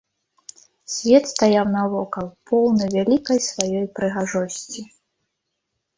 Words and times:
Свет 0.93 1.23
стаяў 1.33 1.65
навокал, 1.75 2.27
поўны 2.53 2.83
вялікай 2.97 3.39
сваёй 3.49 3.85
прыгажосці. 4.01 4.81